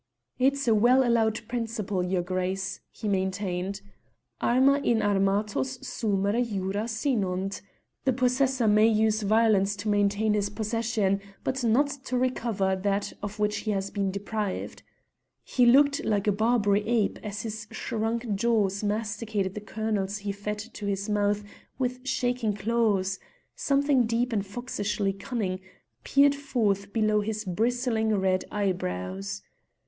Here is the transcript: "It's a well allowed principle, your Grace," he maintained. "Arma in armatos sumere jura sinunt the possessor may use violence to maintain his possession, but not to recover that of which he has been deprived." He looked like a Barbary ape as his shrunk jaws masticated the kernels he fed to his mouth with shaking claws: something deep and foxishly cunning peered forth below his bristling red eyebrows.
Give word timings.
"It's 0.39 0.67
a 0.67 0.73
well 0.73 1.07
allowed 1.07 1.41
principle, 1.47 2.01
your 2.01 2.23
Grace," 2.23 2.79
he 2.89 3.07
maintained. 3.07 3.81
"Arma 4.41 4.79
in 4.79 4.99
armatos 4.99 5.77
sumere 5.85 6.43
jura 6.43 6.85
sinunt 6.87 7.61
the 8.05 8.11
possessor 8.11 8.67
may 8.67 8.87
use 8.87 9.21
violence 9.21 9.75
to 9.75 9.89
maintain 9.89 10.33
his 10.33 10.49
possession, 10.49 11.21
but 11.43 11.63
not 11.63 11.85
to 12.05 12.17
recover 12.17 12.75
that 12.75 13.13
of 13.21 13.37
which 13.37 13.57
he 13.57 13.69
has 13.69 13.91
been 13.91 14.09
deprived." 14.09 14.81
He 15.43 15.67
looked 15.67 16.03
like 16.03 16.25
a 16.25 16.31
Barbary 16.31 16.83
ape 16.87 17.19
as 17.21 17.43
his 17.43 17.67
shrunk 17.69 18.33
jaws 18.33 18.83
masticated 18.83 19.53
the 19.53 19.61
kernels 19.61 20.17
he 20.17 20.31
fed 20.31 20.57
to 20.57 20.87
his 20.87 21.09
mouth 21.09 21.43
with 21.77 22.07
shaking 22.07 22.53
claws: 22.55 23.19
something 23.55 24.07
deep 24.07 24.33
and 24.33 24.43
foxishly 24.43 25.13
cunning 25.13 25.59
peered 26.03 26.33
forth 26.33 26.91
below 26.91 27.21
his 27.21 27.45
bristling 27.45 28.15
red 28.15 28.43
eyebrows. 28.51 29.43